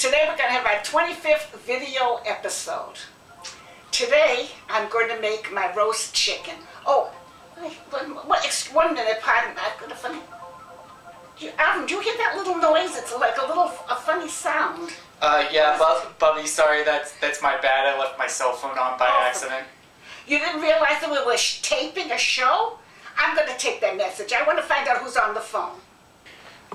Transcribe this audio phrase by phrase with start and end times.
[0.00, 2.94] Today we're going to have our 25th video episode.
[3.92, 6.54] Today I'm going to make my roast chicken.
[6.86, 7.12] Oh,
[7.60, 8.40] wait, one, one,
[8.72, 9.54] one minute, pardon.
[9.58, 10.20] I've got a funny...
[11.38, 12.96] You, Alvin, do you hear that little noise?
[12.96, 14.90] It's like a little, a funny sound.
[15.20, 17.86] Uh, yeah, Bu- Bubby, sorry, that's that's my bad.
[17.86, 19.24] I left my cell phone on by Oh.
[19.26, 19.64] accident.
[20.26, 22.78] You didn't realize that we were sh- taping a show?
[23.18, 24.32] I'm going to take that message.
[24.32, 25.78] I want to find out who's on the phone.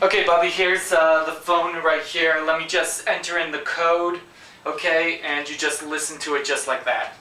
[0.03, 2.43] Okay, Bobby, here's uh, the phone right here.
[2.45, 4.19] Let me just enter in the code,
[4.65, 5.21] okay?
[5.23, 7.13] And you just listen to it just like that.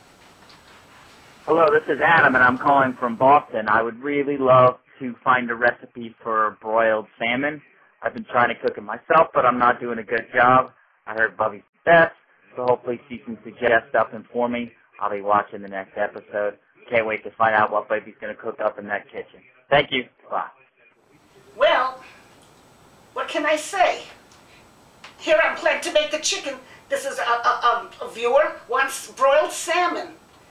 [1.47, 3.69] Hello, this is Adam, and I'm calling from Boston.
[3.69, 7.63] I would really love to find a recipe for broiled salmon.
[8.03, 10.73] I've been trying to cook it myself, but I'm not doing a good job.
[11.07, 12.15] I heard Bobby's best,
[12.57, 14.73] so hopefully she can suggest something for me.
[15.01, 16.59] I'll be watching the next episode.
[16.91, 19.43] Can't wait to find out what Bobby's going to cook up in that kitchen.
[19.71, 20.07] Thank you.
[20.29, 20.49] Bye.
[23.15, 24.03] What can I say?
[25.19, 26.55] Here I'm planning to make the chicken.
[26.91, 30.09] This is a, a, a, viewer wants broiled salmon.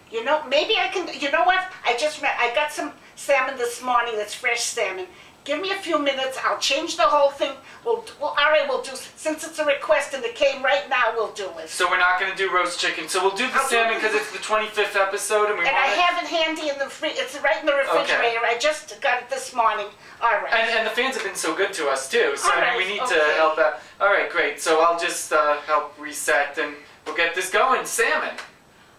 [0.09, 1.07] You know, maybe I can.
[1.19, 1.63] You know what?
[1.85, 4.15] I just I got some salmon this morning.
[4.17, 5.07] That's fresh salmon.
[5.43, 6.37] Give me a few minutes.
[6.45, 7.51] I'll change the whole thing.
[7.83, 8.65] We'll, well all right.
[8.67, 11.11] We'll do since it's a request and it came right now.
[11.13, 11.67] We'll do it.
[11.67, 13.09] So we're not gonna do roast chicken.
[13.09, 15.75] So we'll do the I'll do salmon because it's the 25th episode, and we and
[15.75, 17.09] I want have it handy in the free.
[17.11, 18.39] It's right in the refrigerator.
[18.45, 19.87] I just got it this morning.
[20.21, 20.53] All right.
[20.53, 22.77] And, and the fans have been so good to us too, so All I mean,
[22.77, 23.35] we need to okay.
[23.35, 23.81] help out.
[23.99, 24.61] All right, great.
[24.61, 26.73] So I'll just uh, help reset, and
[27.05, 27.85] we'll get this going.
[27.85, 28.35] Salmon.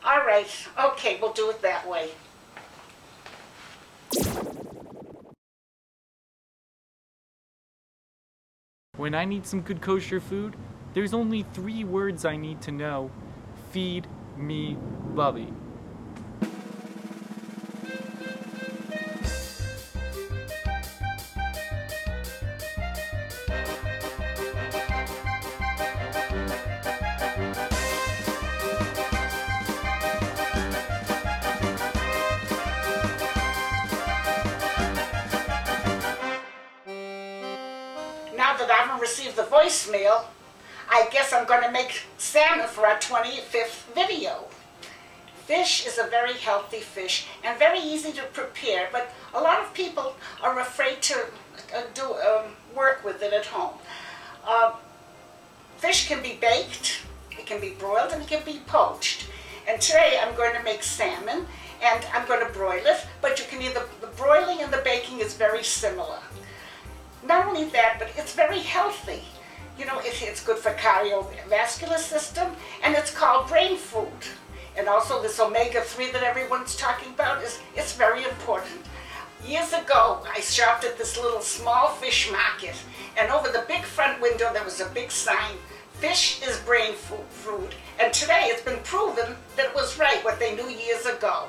[0.04, 0.46] all right.
[0.78, 1.18] Okay.
[1.22, 2.10] We'll do it that way.
[8.96, 10.54] When I need some good kosher food,
[10.92, 13.10] there's only three words I need to know
[13.72, 14.76] feed me
[15.14, 15.52] Bubby.
[38.58, 40.26] That I haven't received the voicemail,
[40.88, 44.44] I guess I'm going to make salmon for our 25th video.
[45.44, 49.74] Fish is a very healthy fish and very easy to prepare, but a lot of
[49.74, 51.26] people are afraid to
[51.74, 53.74] uh, do um, work with it at home.
[54.46, 54.74] Uh,
[55.78, 59.26] fish can be baked, it can be broiled, and it can be poached.
[59.66, 61.44] And today I'm going to make salmon,
[61.82, 65.18] and I'm going to broil it, but you can either, the broiling and the baking
[65.18, 66.20] is very similar
[67.26, 69.22] not only that, but it's very healthy.
[69.78, 72.52] You know, it, it's good for cardiovascular system,
[72.82, 74.08] and it's called brain food.
[74.76, 78.80] And also this omega-3 that everyone's talking about is it's very important.
[79.46, 82.76] Years ago, I shopped at this little small fish market,
[83.18, 85.56] and over the big front window there was a big sign,
[85.94, 87.74] fish is brain food.
[88.00, 91.48] And today it's been proven that it was right, what they knew years ago.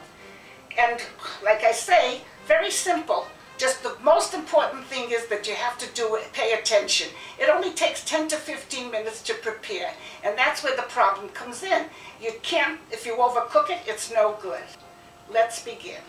[0.78, 1.02] And
[1.44, 3.28] like I say, very simple.
[3.58, 7.08] Just the most important thing is that you have to do it, pay attention.
[7.40, 9.94] It only takes 10 to 15 minutes to prepare,
[10.26, 11.86] and that's where the problem comes in.
[12.22, 14.64] You can't, if you overcook it, it's no good.
[15.32, 16.02] Let's begin.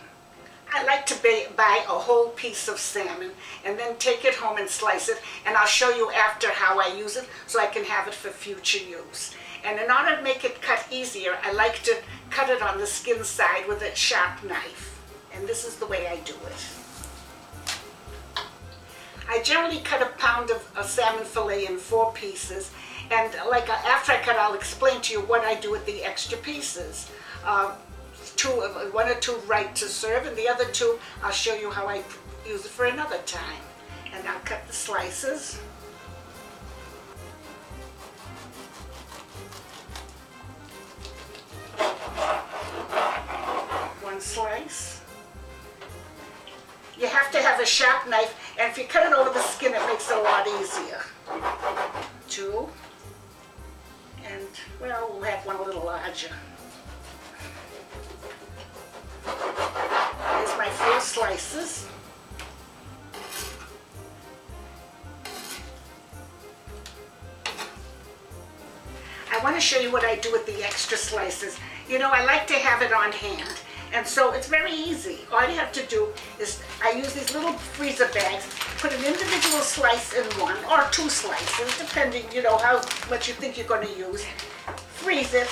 [0.75, 1.15] I like to
[1.57, 3.31] buy a whole piece of salmon
[3.65, 6.97] and then take it home and slice it, and I'll show you after how I
[6.97, 9.37] use it so I can have it for future use.
[9.65, 11.97] And in order to make it cut easier, I like to
[12.31, 15.01] cut it on the skin side with a sharp knife.
[15.33, 16.86] And this is the way I do it.
[19.29, 22.71] I generally cut a pound of, of salmon fillet in four pieces,
[23.11, 26.05] and like uh, after I cut, I'll explain to you what I do with the
[26.05, 27.11] extra pieces.
[27.45, 27.75] Uh,
[28.37, 28.51] two,
[28.93, 32.03] one or two right to serve, and the other two I'll show you how I
[32.47, 33.63] use it for another time.
[34.15, 35.57] And I'll cut the slices.
[44.03, 45.03] One slice.
[46.99, 49.75] You have to have a sharp knife, and if you cut it over the skin,
[49.75, 51.03] it makes it a lot easier.
[52.29, 52.69] Two.
[54.25, 54.49] And,
[54.81, 56.31] well, we'll have one a little larger.
[59.25, 61.87] Here's my four slices.
[69.31, 71.59] I want to show you what I do with the extra slices.
[71.89, 73.61] You know, I like to have it on hand.
[73.97, 75.21] And so it's very easy.
[75.33, 76.09] All you have to do
[76.39, 78.47] is, I use these little freezer bags,
[78.77, 83.33] put an individual slice in one, or two slices, depending, you know, how much you
[83.33, 84.23] think you're going to use.
[84.89, 85.49] Freeze it.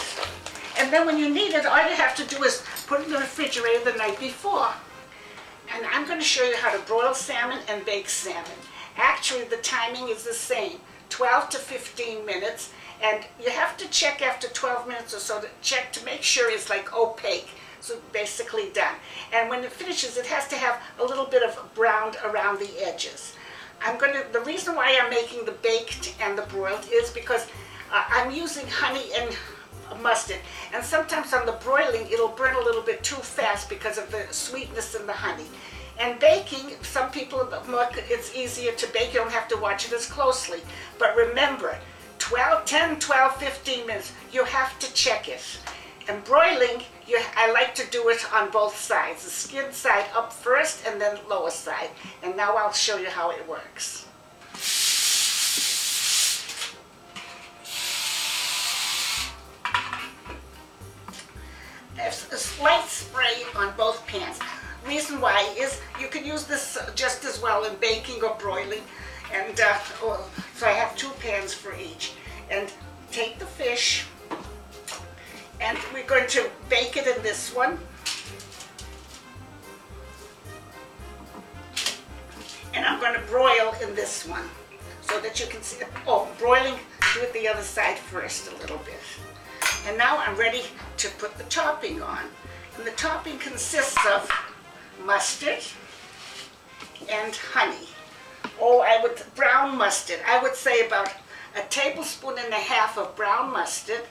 [0.79, 3.13] And then when you need it, all you have to do is put it in
[3.13, 4.69] the refrigerator the night before.
[5.75, 8.59] And I'm going to show you how to broil salmon and bake salmon.
[8.99, 10.81] Actually, the timing is the same.
[11.09, 12.75] 12 to 15 minutes.
[13.03, 16.51] And you have to check after 12 minutes or so to check to make sure
[16.51, 17.49] it's like opaque.
[18.15, 18.95] Basically done.
[19.33, 22.71] And when it finishes, it has to have a little bit of brown around the
[22.87, 23.35] edges.
[23.83, 27.47] I'm going to, the reason why I'm making the baked and the broiled is because
[27.93, 29.37] uh, I'm using honey and
[30.01, 30.39] mustard.
[30.73, 34.27] And sometimes on the broiling, it'll burn a little bit too fast because of the
[34.31, 35.47] sweetness in the honey.
[35.99, 37.49] And baking, some people,
[38.11, 39.13] it's easier to bake.
[39.13, 40.61] You don't have to watch it as closely.
[40.99, 41.77] But remember,
[42.19, 45.43] 12, 10, 12, 15 minutes, you have to check it.
[46.07, 49.25] And broiling, you, I like to do it on both sides.
[49.25, 51.89] The skin side up first and then lower side.
[52.23, 54.07] And now I'll show you how it works.
[61.97, 64.39] There's a slight spray on both pans.
[64.87, 68.83] Reason why is you can use this just as well in baking or broiling.
[69.33, 72.13] And uh, oh, so I have two pans for each.
[72.51, 72.71] And
[73.11, 74.05] take the fish,
[75.65, 77.79] and we're going to bake it in this one.
[82.75, 84.45] And I'm going to broil in this one
[85.01, 86.75] so that you can see, oh, broiling,
[87.15, 89.01] do it the other side first a little bit.
[89.87, 90.63] And now I'm ready
[90.99, 92.25] to put the topping on.
[92.77, 94.31] And the topping consists of
[95.07, 95.63] mustard
[97.11, 97.89] and honey.
[98.61, 100.19] Oh, I would, brown mustard.
[100.27, 101.11] I would say about
[101.57, 104.03] a tablespoon and a half of brown mustard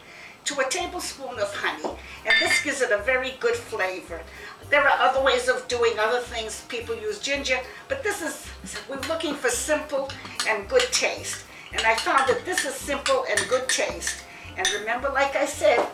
[0.46, 1.96] to a tablespoon of honey.
[2.26, 4.22] And this gives it a very good flavor.
[4.70, 6.66] There are other ways of doing other things.
[6.68, 8.48] People use ginger, but this is,
[8.90, 10.10] we're looking for simple
[10.48, 11.46] and good taste.
[11.72, 14.24] And I found that this is simple and good taste.
[14.58, 15.86] And remember, like I said,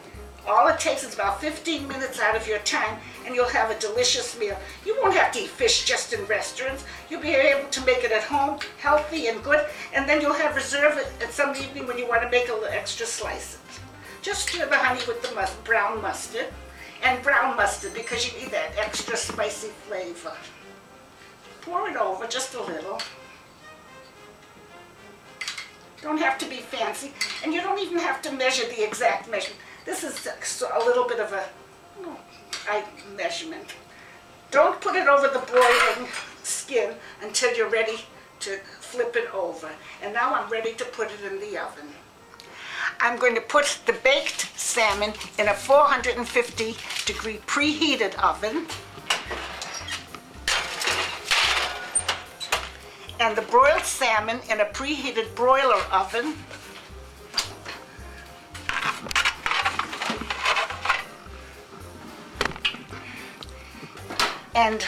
[0.47, 3.79] all it takes is about 15 minutes out of your time and you'll have a
[3.79, 4.57] delicious meal.
[4.85, 6.85] You won't have to eat fish just in restaurants.
[7.09, 10.55] You'll be able to make it at home, healthy and good, and then you'll have
[10.55, 13.59] reserve it at some evening when you want to make a little extra slices.
[14.21, 16.47] Just stir the honey with the mus brown mustard,
[17.03, 20.33] and brown mustard because you need that extra spicy flavor.
[21.61, 22.99] Pour it over just a little.
[26.01, 27.13] Don't have to be fancy,
[27.43, 29.59] and you don't even have to measure the exact measurement.
[29.85, 30.25] This is
[30.61, 31.45] a little bit of a
[32.03, 32.19] oh,
[32.69, 32.83] I,
[33.15, 33.75] measurement.
[34.51, 36.09] Don't put it over the boiling
[36.43, 37.99] skin until you're ready
[38.41, 39.69] to flip it over.
[40.01, 41.87] And now I'm ready to put it in the oven.
[43.01, 46.75] I'm going to put the baked salmon in a 450
[47.05, 48.67] degree preheated oven.
[53.21, 56.35] And the broiled salmon in a preheated broiler oven.
[64.55, 64.85] And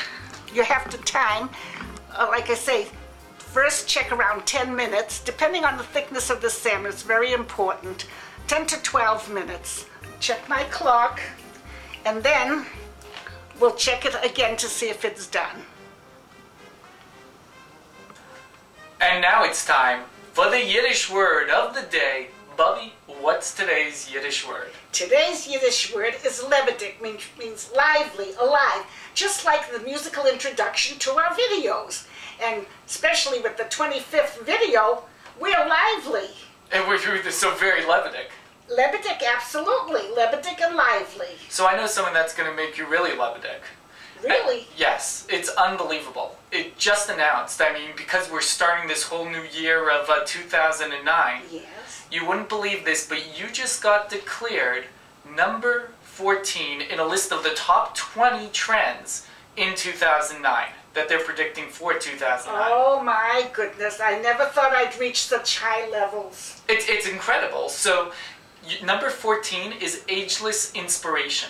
[0.54, 1.50] you have to time,
[2.18, 2.88] uh, like I say,
[3.52, 5.20] First check around 10 minutes.
[5.20, 8.08] Depending on the thickness of the salmon, it's very important.
[8.48, 9.88] 10 to 12 minutes.
[10.22, 11.20] Check my clock
[12.06, 12.66] and then
[13.60, 15.64] we'll check it again to see if it's done.
[19.02, 22.28] And now it's time for the Yiddish word of the day.
[22.56, 24.70] Bubby, what's today's Yiddish word?
[24.94, 31.12] Today's Yiddish word is lebedik, means, means lively, alive, just like the musical introduction to
[31.12, 32.06] our videos
[32.42, 35.04] and especially with the 25th video,
[35.40, 36.30] we're lively.
[36.72, 37.00] And we're
[37.32, 38.30] so very Lebedik.
[38.70, 40.02] Lebedik, absolutely.
[40.16, 41.36] Lebedik and lively.
[41.50, 43.62] So I know someone that's going to make you really Lebedik.
[44.24, 44.68] Really?
[44.78, 46.36] yes, it's unbelievable.
[46.52, 51.42] It just announced, I mean, because we're starting this whole new year of uh, 2009.
[51.52, 52.08] Yes.
[52.12, 54.84] You wouldn't believe this, but you just got declared
[55.36, 59.26] number 14 in a list of the top 20 trends
[59.58, 62.64] in 2009 that they're predicting for 2009.
[62.70, 66.62] Oh my goodness, I never thought I'd reach such high levels.
[66.68, 67.70] It's, it's incredible.
[67.70, 68.12] So,
[68.84, 71.50] number 14 is Ageless Inspiration.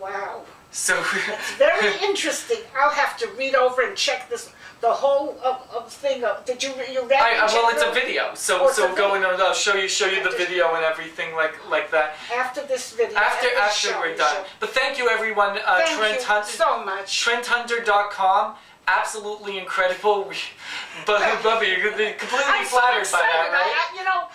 [0.00, 0.42] Wow.
[0.72, 1.02] So
[1.58, 2.58] very interesting.
[2.78, 6.22] I'll have to read over and check this the whole of, of thing.
[6.24, 7.18] Of, did you you read?
[7.20, 9.88] I, uh, well, it's a video, so Oh, so a go and I'll show you
[9.88, 12.14] show you the video and everything like like that.
[12.34, 13.16] After this video.
[13.16, 14.34] After after show, we're done.
[14.34, 14.44] show.
[14.60, 15.58] But thank you everyone.
[15.58, 17.24] Uh, Thank Trend you Hunter, so much.
[17.24, 18.54] TrendHunter.com.
[18.88, 20.24] Absolutely incredible.
[20.28, 20.36] We,
[21.06, 23.28] but Bubby, you're completely I'm so flattered by excited.
[23.32, 23.74] that, right?
[23.74, 24.28] I, I- you know,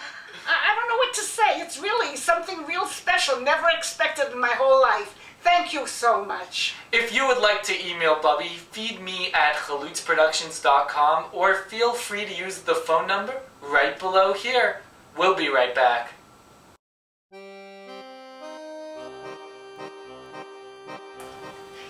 [0.47, 1.61] I, I don't know what to say.
[1.61, 3.39] It's really something real special.
[3.39, 5.15] Never expected in my whole life.
[5.41, 6.75] Thank you so much.
[6.91, 12.33] If you would like to email Bubby, feed me at chalutzproductions.com or feel free to
[12.33, 14.81] use the phone number right below here.
[15.17, 16.13] We'll be right back.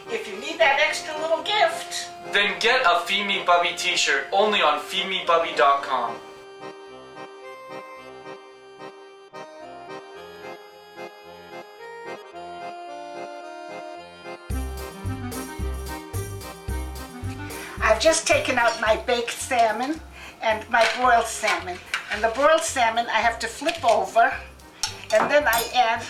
[0.10, 4.62] If you need that extra little gift, Then get a Feed Me Bubby t-shirt only
[4.62, 6.16] on feedmebubby.com.
[18.02, 20.02] just taken out my baked salmon
[20.42, 21.78] and my broiled salmon.
[22.12, 24.34] And the broiled salmon I have to flip over
[25.14, 26.04] and then I add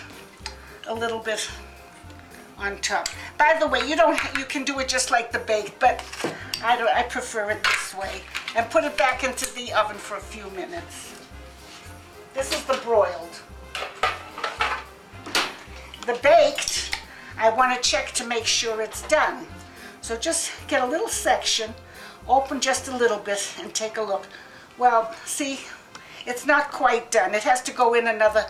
[0.87, 1.49] a little bit
[2.57, 3.09] on top.
[3.37, 6.01] By the way, you don't you can do it just like the baked, but
[6.63, 8.21] I don't I prefer it this way.
[8.55, 11.21] And put it back into the oven for a few minutes.
[12.33, 13.41] This is the broiled.
[16.05, 16.97] The baked,
[17.37, 19.45] I want to check to make sure it's done.
[20.01, 21.73] So just get a little section,
[22.27, 24.27] open just a little bit and take a look.
[24.77, 25.59] Well, see,
[26.25, 27.35] it's not quite done.
[27.35, 28.45] It has to go in another,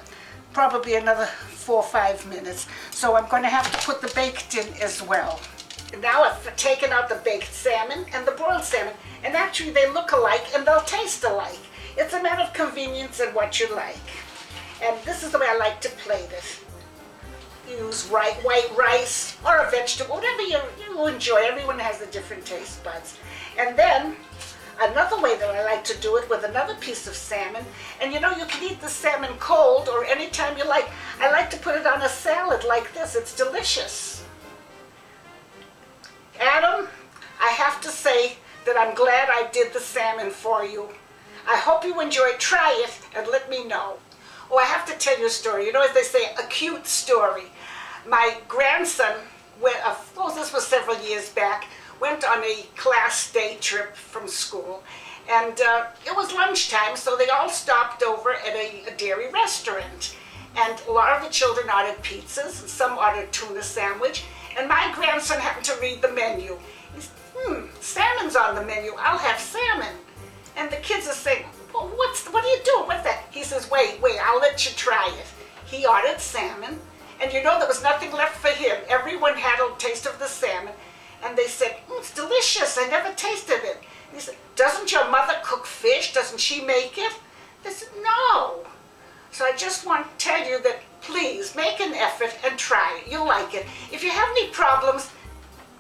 [0.53, 2.67] probably another four or five minutes.
[2.91, 5.41] So I'm going to have to put the baked in as well.
[6.01, 8.93] Now I've taken out the baked salmon and the broiled salmon,
[9.23, 11.59] and actually they look alike and they'll taste alike.
[11.97, 13.97] It's a matter of convenience and what you like.
[14.81, 16.61] And this is the way I like to play it
[17.69, 21.41] use white, white rice or a vegetable, whatever you, you enjoy.
[21.43, 23.17] Everyone has a different taste buds.
[23.57, 24.15] And then
[24.81, 27.63] another way that I like to do it with another piece of salmon,
[28.01, 30.89] and you know you can eat the salmon cold or anytime you like.
[31.19, 33.15] I like to put it on a salad like this.
[33.15, 34.23] It's delicious.
[36.39, 36.87] Adam,
[37.39, 40.89] I have to say that I'm glad I did the salmon for you.
[41.47, 42.31] I hope you enjoy.
[42.37, 43.97] Try it and let me know.
[44.51, 45.65] Oh, I have to tell you a story.
[45.65, 47.45] You know, as they say, a cute story.
[48.05, 49.15] My grandson,
[49.61, 51.67] went, uh, oh, this was several years back,
[52.01, 54.83] went on a class day trip from school.
[55.29, 60.17] And uh, it was lunchtime, so they all stopped over at a, a dairy restaurant.
[60.57, 64.25] And a lot of the children ordered pizzas, and some ordered tuna sandwich.
[64.59, 66.57] And my grandson happened to read the menu.
[66.93, 68.91] He said, hmm, salmon's on the menu.
[68.99, 69.95] I'll have salmon.
[70.57, 72.87] And the kids are saying, well, what's, what are you doing?
[72.87, 73.25] What's that?
[73.31, 75.27] He says, wait, wait, I'll let you try it.
[75.65, 76.79] He ordered salmon,
[77.21, 78.77] and you know there was nothing left for him.
[78.89, 80.73] Everyone had a taste of the salmon,
[81.23, 82.77] and they said, mm, it's delicious.
[82.77, 83.77] I never tasted it.
[84.13, 86.13] He said, doesn't your mother cook fish?
[86.13, 87.13] Doesn't she make it?
[87.63, 88.65] They said, no.
[89.31, 93.11] So I just want to tell you that please make an effort and try it.
[93.11, 93.65] You'll like it.
[93.91, 95.09] If you have any problems,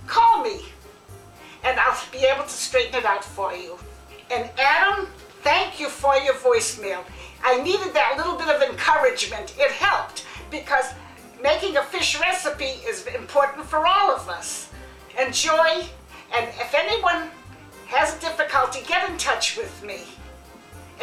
[0.07, 0.61] call me,
[1.63, 3.77] and I'll be able to straighten it out for you.
[4.31, 5.07] And Adam,
[5.43, 7.03] Thank you for your voicemail.
[7.43, 9.55] I needed that little bit of encouragement.
[9.57, 10.85] It helped because
[11.41, 14.69] making a fish recipe is important for all of us.
[15.19, 15.83] Enjoy,
[16.33, 17.29] and if anyone
[17.87, 20.01] has difficulty, get in touch with me.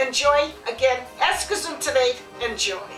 [0.00, 1.48] Enjoy, again, es
[1.80, 2.12] today.
[2.40, 2.97] enjoy.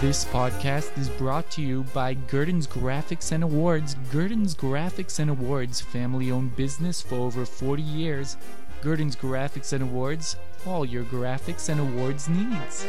[0.00, 3.96] This podcast is brought to you by Gurdon's Graphics and Awards.
[4.12, 8.36] Gurdon's Graphics and Awards, family owned business for over 40 years.
[8.80, 12.86] Gurdon's Graphics and Awards, all your graphics and awards needs.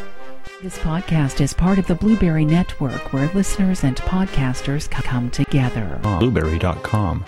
[0.61, 5.99] This podcast is part of the Blubrry Network where listeners and podcasters come together.
[6.03, 7.25] Blubrry.com.